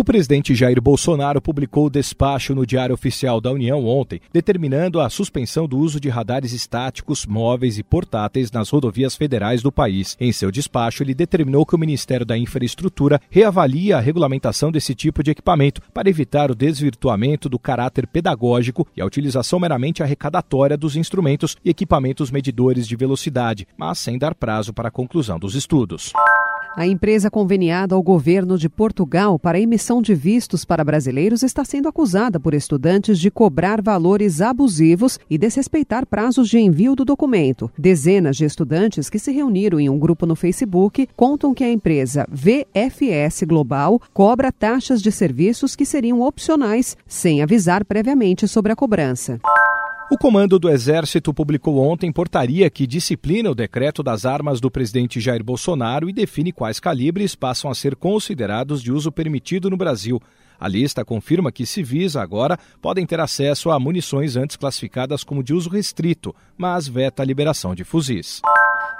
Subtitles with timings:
[0.00, 5.10] O presidente Jair Bolsonaro publicou o despacho no Diário Oficial da União ontem, determinando a
[5.10, 10.16] suspensão do uso de radares estáticos, móveis e portáteis nas rodovias federais do país.
[10.18, 15.22] Em seu despacho, ele determinou que o Ministério da Infraestrutura reavalie a regulamentação desse tipo
[15.22, 20.96] de equipamento para evitar o desvirtuamento do caráter pedagógico e a utilização meramente arrecadatória dos
[20.96, 26.10] instrumentos e equipamentos medidores de velocidade, mas sem dar prazo para a conclusão dos estudos.
[26.76, 31.88] A empresa conveniada ao governo de Portugal para emissão de vistos para brasileiros está sendo
[31.88, 37.70] acusada por estudantes de cobrar valores abusivos e desrespeitar prazos de envio do documento.
[37.76, 42.26] Dezenas de estudantes que se reuniram em um grupo no Facebook contam que a empresa
[42.30, 49.40] VFS Global cobra taxas de serviços que seriam opcionais, sem avisar previamente sobre a cobrança.
[50.12, 55.20] O comando do Exército publicou ontem portaria que disciplina o decreto das armas do presidente
[55.20, 60.20] Jair Bolsonaro e define quais calibres passam a ser considerados de uso permitido no Brasil.
[60.58, 65.54] A lista confirma que civis agora podem ter acesso a munições antes classificadas como de
[65.54, 68.42] uso restrito, mas veta a liberação de fuzis.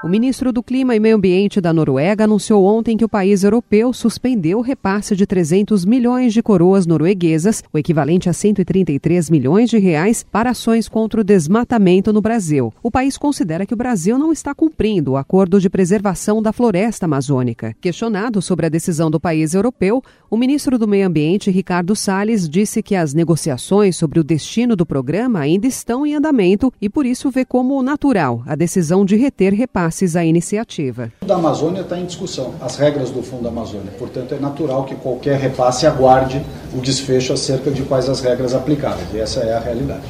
[0.03, 3.93] O ministro do Clima e Meio Ambiente da Noruega anunciou ontem que o país europeu
[3.93, 9.77] suspendeu o repasse de 300 milhões de coroas norueguesas, o equivalente a 133 milhões de
[9.77, 12.73] reais, para ações contra o desmatamento no Brasil.
[12.83, 17.05] O país considera que o Brasil não está cumprindo o acordo de preservação da floresta
[17.05, 17.77] amazônica.
[17.79, 22.83] Questionado sobre a decisão do país europeu, o ministro do Meio Ambiente, Ricardo Salles, disse
[22.83, 27.31] que as negociações sobre o destino do programa ainda estão em andamento e por isso
[27.31, 29.53] vê como natural a decisão de reter
[29.91, 31.12] repasses à iniciativa.
[31.20, 33.92] O da Amazônia está em discussão, as regras do Fundo da Amazônia.
[33.98, 36.41] Portanto, é natural que qualquer repasse aguarde
[36.72, 39.08] o desfecho acerca de quais as regras aplicáveis.
[39.12, 40.05] E essa é a realidade.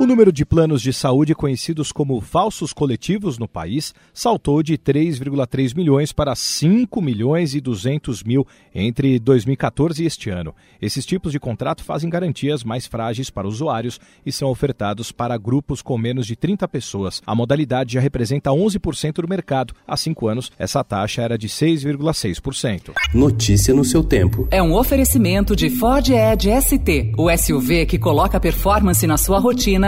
[0.00, 5.74] O número de planos de saúde conhecidos como falsos coletivos no país saltou de 3,3
[5.74, 10.54] milhões para 5 milhões e 200 mil entre 2014 e este ano.
[10.80, 15.82] Esses tipos de contrato fazem garantias mais frágeis para usuários e são ofertados para grupos
[15.82, 17.20] com menos de 30 pessoas.
[17.26, 19.74] A modalidade já representa 11% do mercado.
[19.84, 22.92] Há cinco anos, essa taxa era de 6,6%.
[23.12, 24.46] Notícia no seu tempo.
[24.52, 29.87] É um oferecimento de Ford Edge ST, o SUV que coloca performance na sua rotina